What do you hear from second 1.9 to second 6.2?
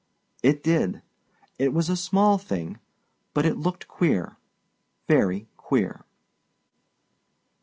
small thing. But it looked queer, Very queer.